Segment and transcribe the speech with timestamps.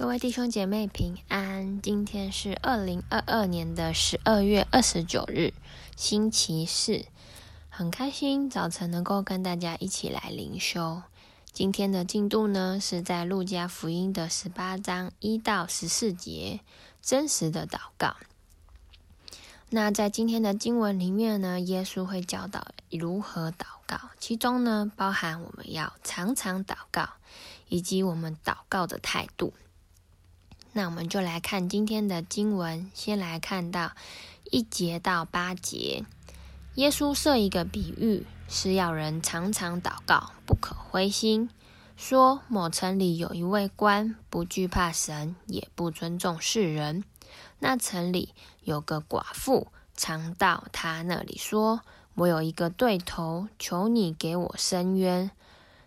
[0.00, 5.52] 各位弟兄姐妹平安，今天是二零二二年的十二月二十九日，
[5.94, 7.04] 星期四，
[7.68, 11.02] 很开心早晨能够跟大家一起来灵修。
[11.52, 16.60] 今天的进度呢，是在路加福音的十八章一到十四节，
[17.02, 18.16] 真实的祷告。
[19.68, 27.10] 那在今天的经文里面呢，耶稣会教导如何祷告，其中呢，包含我们要常常祷告，
[27.68, 29.52] 以及我们祷告的态度。
[30.72, 33.92] 那我们就来看今天的经文，先来看到
[34.44, 36.04] 一节到八节。
[36.76, 41.50] 耶稣设一个比喻，是要人常常祷告，不可灰心。
[41.96, 47.04] 说某城里有一位官，不惧怕神，也不尊重世人。
[47.58, 51.82] 那城里有个寡妇，常到他那里说
[52.14, 55.30] ：“我有一个对头，求你给我伸冤。”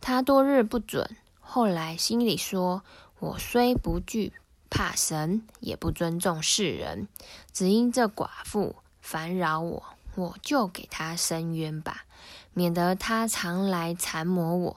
[0.00, 2.84] 他多日不准，后来心里说
[3.18, 4.34] ：“我虽不惧。”
[4.68, 7.08] 怕神，也不尊重世人，
[7.52, 9.82] 只因这寡妇烦扰我，
[10.14, 12.04] 我就给她伸冤吧，
[12.52, 14.76] 免得她常来缠磨我。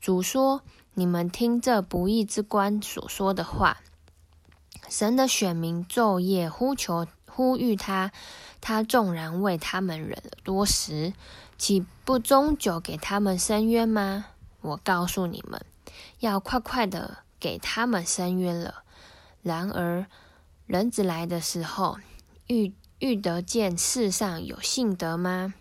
[0.00, 0.62] 主说
[0.94, 3.78] ：“你们听这不义之官所说的话。
[4.88, 8.12] 神的选民昼夜呼求呼吁他，
[8.60, 11.12] 他纵然为他们忍了多时，
[11.58, 14.26] 岂不终久给他们伸冤吗？
[14.60, 15.60] 我告诉你们，
[16.20, 18.82] 要快快的给他们伸冤了。”
[19.42, 20.06] 然而，
[20.66, 21.98] 人子来的时候，
[22.48, 25.54] 遇遇得见世上有信德吗？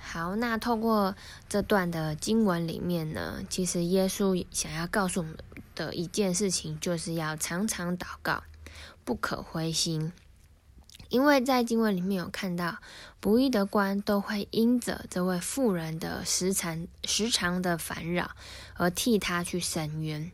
[0.00, 1.14] 好，那透过
[1.48, 5.36] 这段的经文里面呢，其实耶稣想要告诉我们
[5.74, 8.42] 的一件事情，就是要常常祷告，
[9.04, 10.12] 不可灰心。
[11.08, 12.78] 因为在经文里面有看到，
[13.20, 18.30] 不义的官都会因着这位妇人的时常时常的烦扰，
[18.74, 20.32] 而替他去伸冤。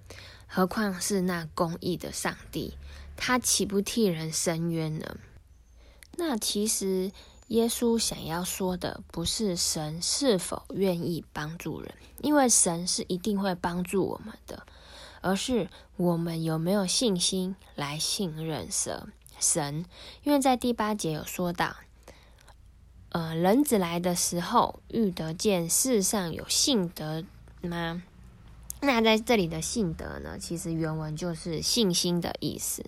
[0.55, 2.77] 何况是那公义的上帝，
[3.17, 5.17] 他岂不替人伸冤呢？
[6.19, 7.11] 那其实
[7.47, 14.66] 耶稣想要说的，不是神是否愿意帮助人，因为神是一定会帮助我们的，
[15.22, 19.10] 而是我们有没有信心来信任神。
[19.41, 19.87] 神，
[20.22, 21.77] 因为在第八节有说到，
[23.09, 27.25] 呃，人子来的时候，遇得见世上有信德
[27.62, 28.03] 吗？
[28.84, 32.84] 那在这里的信德呢，其实原文就是信心的意思。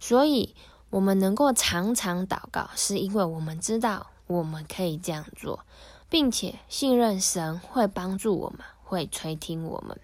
[0.00, 0.54] 所以，
[0.88, 5.66] 我们能够常常祷告，是因为我们知道我们可以这样做，
[6.08, 10.00] 并且信任神会帮助我们，会垂听我们。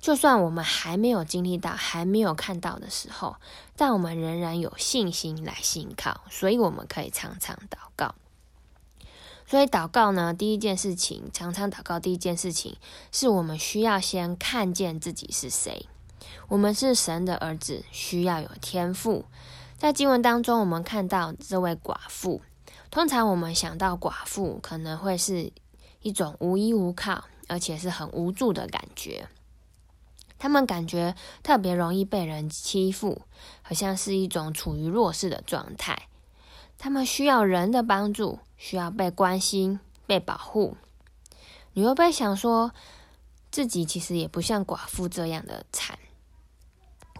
[0.00, 3.36] 就算我们还没有经历到、还没有看到的时候，
[3.76, 8.14] 但我们仍然有信心来信靠，所以我们可以常常祷告。
[9.50, 11.98] 所以祷告呢，第一件事情，常常祷告。
[11.98, 12.76] 第一件事情
[13.10, 15.88] 是我们需要先看见自己是谁。
[16.46, 19.24] 我们是神的儿子，需要有天赋。
[19.76, 22.42] 在经文当中，我们看到这位寡妇。
[22.92, 25.52] 通常我们想到寡妇，可能会是
[26.02, 29.26] 一种无依无靠，而且是很无助的感觉。
[30.38, 33.22] 他们感觉特别容易被人欺负，
[33.62, 36.06] 好像是一种处于弱势的状态。
[36.80, 38.40] 他们需要人的帮助。
[38.62, 40.76] 需要被关心、被保护，
[41.72, 42.72] 你会不会想说，
[43.50, 45.98] 自己其实也不像寡妇这样的惨？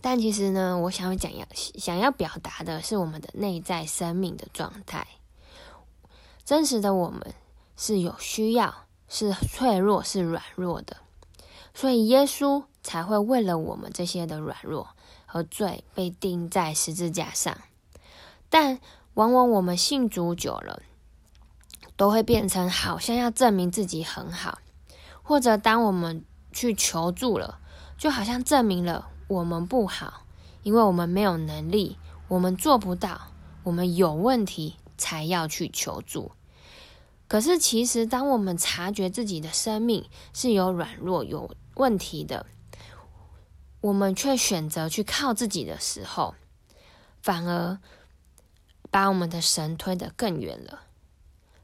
[0.03, 5.07] 但其实呢，我想要讲要想要表达的是我们的内在生命的状态。
[6.45, 7.35] 真实的我们
[7.75, 10.99] 是有需要，是脆弱，是软弱的，
[11.73, 14.91] 所以耶稣才会为了我们这些的软弱
[15.25, 17.57] 和罪被钉在十字架上。
[18.51, 18.79] 但
[19.21, 20.81] 往往我们信主久了，
[21.95, 24.61] 都会变成好像要证明自己很好，
[25.23, 27.61] 或者当我们去求助了，
[27.99, 30.25] 就好像证明了我们不好，
[30.63, 31.99] 因为我们没有能力，
[32.29, 33.33] 我们做不到，
[33.65, 36.33] 我们有问题才要去求助。
[37.29, 42.47] 可是其实，当我们察觉自己的生命是有软弱、有问题的，
[43.83, 46.35] 我们却选择去靠自己的时候，
[47.21, 47.79] 反而
[48.91, 50.83] 把我们的神推得更远了。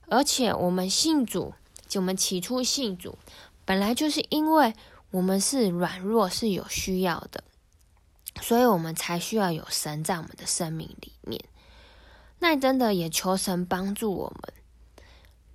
[0.08, 1.54] 而且我们信主，
[1.88, 3.18] 就我们起初信主，
[3.64, 4.74] 本来就是因为
[5.10, 7.42] 我们是软弱，是有需要的，
[8.40, 11.44] 所以我们才需要有神在我们的生命里面。
[12.38, 14.52] 那真的也求神帮助我们，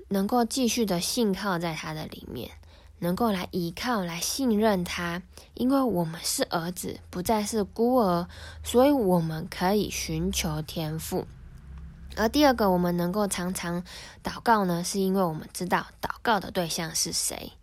[0.09, 2.51] 能够继续的信靠在他的里面，
[2.99, 5.21] 能够来依靠、来信任他，
[5.53, 8.27] 因为我们是儿子，不再是孤儿，
[8.63, 11.27] 所以我们可以寻求天父。
[12.15, 13.83] 而第二个，我们能够常常
[14.23, 17.53] 祷告呢，是因为我们知道祷告的对象是谁。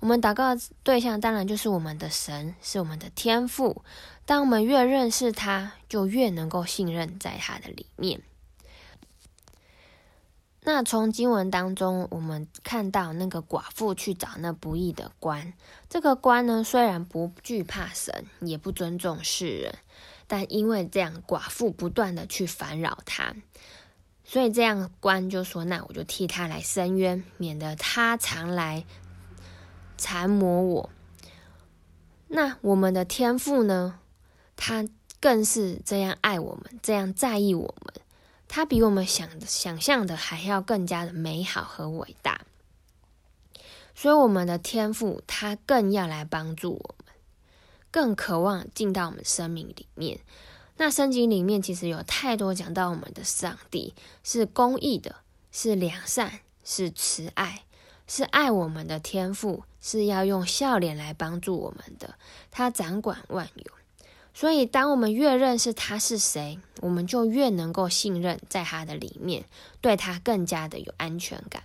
[0.00, 3.84] 我们祷告的对象当然就是我们的神，是我们的天父。
[4.24, 8.22] 当我们越认识他，就越能够信任在他的里面。
[10.62, 15.54] 那从经文当中，我们看到那个寡妇去找那不义的官，
[15.88, 19.74] 这个官呢，虽然不惧怕神，也不尊重世人，
[20.26, 23.34] 但因为这样，寡妇不断的去烦扰他，
[24.30, 28.84] 所以这样官就说：“那我就替他来伸冤，免得他常来
[29.98, 30.88] 缠磨我。”
[32.32, 33.98] 那我们的天父呢，
[34.54, 34.86] 他
[35.18, 37.92] 更是这样爱我们，这样在意我们。
[38.46, 42.42] 他比我们想想象的还要更加的美好和伟大，
[43.96, 47.14] 所以我们的天父他更要来帮助我们，
[47.90, 50.20] 更渴望进到我们生命里面。
[50.80, 53.92] 那圣经里面其实有太多讲到我们的上帝
[54.24, 55.16] 是公义的，
[55.52, 57.64] 是良善，是慈爱，
[58.06, 62.14] 是爱我们的天父，是要用笑脸来帮助我们的。
[62.50, 63.72] 他掌管万有。
[64.32, 69.44] 所以，当我们越认识他是谁，我们就越能够信任在他的里面，
[69.82, 71.62] 对他更加的有安全感。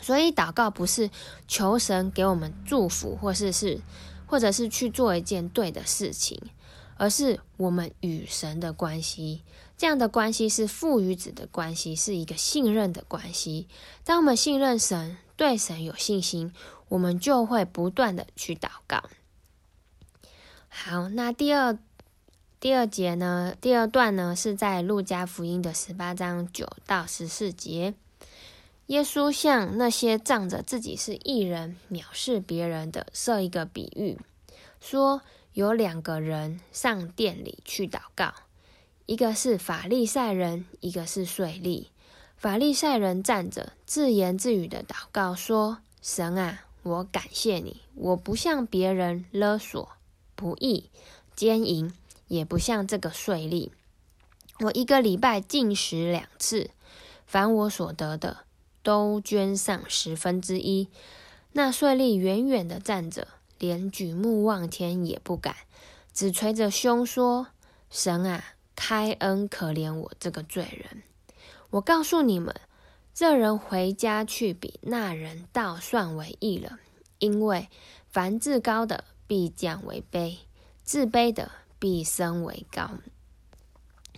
[0.00, 1.08] 所以，祷告不是
[1.46, 3.80] 求神给我们祝福，或是是，
[4.26, 6.42] 或者是去做一件对的事情，
[6.98, 9.42] 而是我们与神的关系。
[9.78, 13.68] 这样的关系是父与子的关系，是一个信任的关系。
[14.04, 16.52] 当我们信任神，对神有信心，
[16.88, 19.04] 我们就会不断的去祷告。
[20.68, 21.78] 好，那第二
[22.58, 23.54] 第二节呢？
[23.60, 27.94] 第二段呢，是在路加福音的十八章九到十四节。
[28.86, 34.18] 耶稣向那些仗着自己是义人、藐视别人的，设一个比喻，
[34.80, 35.22] 说
[35.52, 38.32] 有两个人上殿里去祷告，
[39.06, 41.86] 一个是法利赛人，一个是税吏。
[42.36, 49.88] 法利赛人站着，自言自语的祷告说：“神啊，我感谢你，我不向别人勒索。”
[50.36, 50.88] 不义、
[51.34, 51.92] 奸淫，
[52.28, 53.70] 也不像这个税吏。
[54.60, 56.70] 我一个礼拜禁食两次，
[57.26, 58.44] 凡我所得的，
[58.84, 60.86] 都捐上十分之一。
[61.54, 63.26] 那税吏远远的站着，
[63.58, 65.54] 连举目望天也不敢，
[66.12, 67.48] 只捶着胸说
[67.90, 68.44] ：“神啊，
[68.76, 71.02] 开恩可怜我这个罪人。”
[71.70, 72.54] 我告诉你们，
[73.12, 76.78] 这人回家去比那人倒算为义了，
[77.18, 77.68] 因为
[78.10, 80.38] 凡自高的，必降为卑，
[80.82, 82.90] 自卑的必升为高。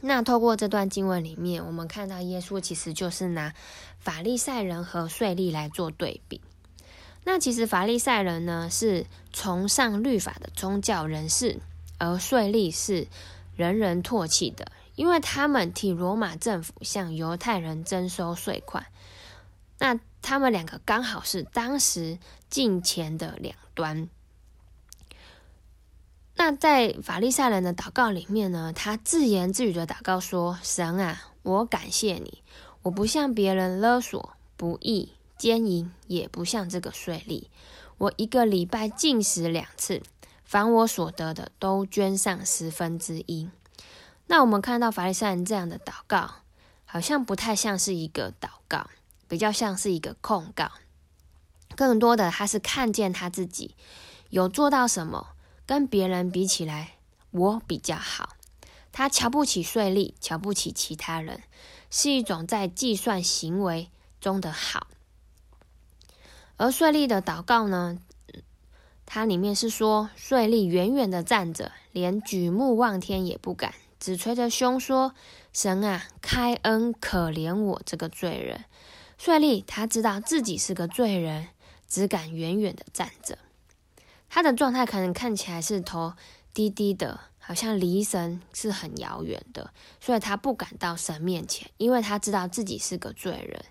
[0.02, 3.52] 那透过这段经文里面，我们看到耶稣其实就是拿
[3.98, 6.40] 法利赛人和税吏来做对比。
[7.24, 11.60] 那其实法利赛人呢，是崇尚律法的宗教人士，
[11.98, 13.06] 而税吏是
[13.54, 18.86] 人人唾弃的，因为他们替罗马政府向犹太人征收税款。
[19.78, 22.18] 那他们两个刚好是当时
[22.48, 24.08] 金钱的两端。
[26.36, 32.42] 那在法利赛人的祷告里面呢，他自言自语的祷告说：“神啊，我感谢你，
[32.82, 37.44] 我不向别人勒索、不义、奸淫，也不像这个税吏。
[37.96, 40.02] 我一个礼拜进食两次，
[40.44, 43.48] 凡我所得的都捐上十分之一。”
[44.28, 46.42] 那我们看到法利赛人这样的祷告，
[46.84, 48.90] 好像不太像是一个祷告，
[49.26, 50.70] 比较像是一个控告。
[51.74, 53.74] 更多的，他是看见他自己
[54.28, 55.28] 有做到什么。
[55.64, 56.96] 跟别人比起来，
[57.30, 58.36] 我比较好。
[58.92, 61.42] 他瞧不起税吏，瞧不起其他人，
[61.90, 63.88] 是一种在计算行为
[64.20, 64.88] 中的好。
[66.60, 67.98] 而税利的祷告呢，
[69.06, 75.14] 它里面是说，税利远远的站着，连举目望天也不敢，只捶着胸说
[75.54, 78.66] ：“神啊，开恩可怜我这个罪人。”
[79.16, 81.48] 税吏他知道自己是个罪人，
[81.88, 83.38] 只敢远远的站着。
[84.28, 86.12] 他的状态可能看起来是头
[86.52, 93.64] 低低的，好像离神是很遥远的，所以他不敢到神面前，因为他知道自己是个罪人，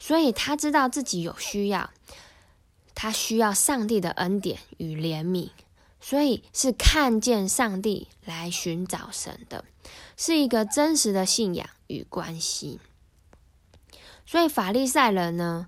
[0.00, 1.88] 所以他知道自己有需要，
[2.94, 5.50] 他需要上帝的恩典与怜悯，
[6.00, 9.64] 所以是看见上帝来寻找神的，
[10.16, 12.80] 是一个真实的信仰与关系。
[14.26, 15.66] 所以法利赛人呢，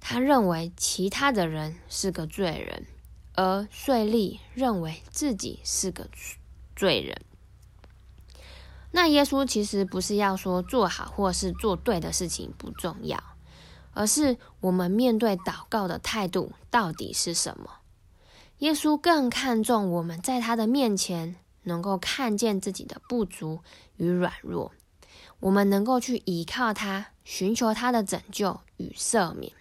[0.00, 2.86] 他认为其他的人是个罪人。
[3.34, 6.06] 而税吏认为自己是个
[6.76, 7.22] 罪人，
[8.90, 13.18] 那耶稣其实不是要说做好或是做对的事情不重要，
[13.92, 17.70] 而是我们面对祷告的态度到底是什么？
[18.58, 23.60] 耶稣更看重我们在他的面前能够看见自己的不足
[23.96, 24.72] 与软弱，
[25.40, 29.52] 我们能够去依靠他，寻求他的拯救与赦免。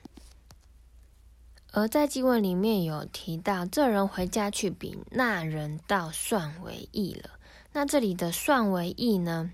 [1.74, 7.30] 而在经文里面有提到，这人回家去，比那人倒算为义了。
[7.72, 9.52] 那这里的算为义呢，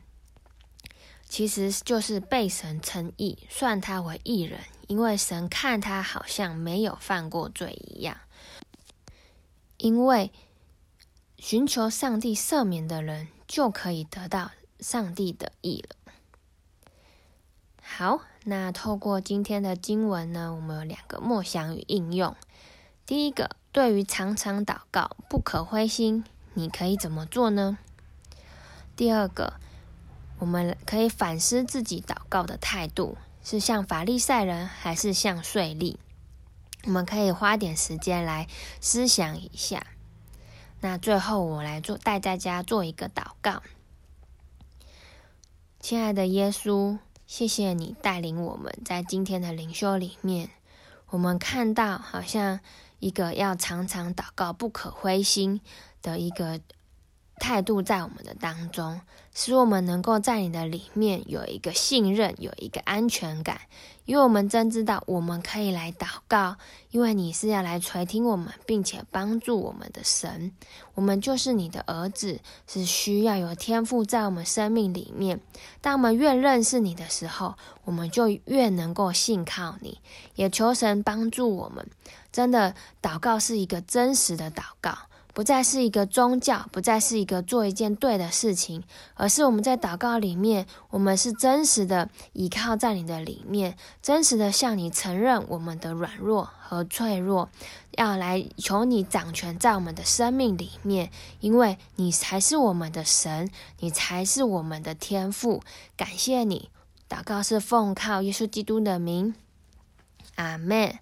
[1.29, 8.17] 其实就是被神称义，算他为义人，因为神看他好像没有犯过罪一样。
[9.77, 10.31] 因为
[11.37, 15.95] 寻求上帝赦免的人，就可以得到上帝的义了。
[17.81, 22.35] 好，那透过今天的经文呢，我们有两个默想与应用。
[23.05, 27.77] 第一个，对于常常祷告，不可灰心，你可以怎么做呢？
[28.95, 29.53] 第二个，
[30.39, 35.97] 我们可以反思自己祷告的态度，是像法利赛人，还是像税吏？
[36.83, 38.47] 我们可以花点时间来
[38.79, 39.85] 思想一下。
[40.81, 43.61] 那最后，我来做带大家做一个祷告。
[45.79, 46.97] 亲爱的耶稣。
[47.27, 50.49] 谢谢你带领我们在今天的灵修里面，
[51.09, 52.61] 我们看到好像
[52.99, 55.59] 一个要常常祷告、不可灰心
[56.01, 56.61] 的一个
[57.39, 59.01] 态度在我们的当中，
[59.33, 63.61] 使我们能够在你的里面有一个信任，有一个安全感。
[64.05, 66.55] 因为我们真知道我们可以来祷告，
[66.91, 70.53] 因为你是要来垂听我们，并且帮助我们的神。
[70.95, 75.41] 我们就是你的儿子，是需要有天赋在我们生命里面。
[75.81, 79.99] 当我们越认识你的时候，我们就越能够信靠你。
[80.35, 81.85] 也求神帮助我们，
[82.31, 84.97] 真的祷告是一个真实的祷告。
[85.37, 88.81] 不再是一个宗教，不再是一个做一件对的事情，
[89.13, 97.51] 而是我们在祷告里面，我们是真实的倚靠在你的里面，真实的向你承认我们的软弱和脆弱，
[97.91, 105.61] 要来求你掌权在我们的生命里面，因为你才是我们的神，你才是我们的天父。
[105.95, 106.71] 感谢你，
[107.07, 109.35] 祷告是奉靠耶稣基督的名，
[110.33, 110.97] 阿门。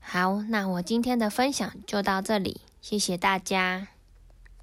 [0.00, 2.62] 好，那我今天的分享就到这里。
[2.88, 3.95] 谢谢大家。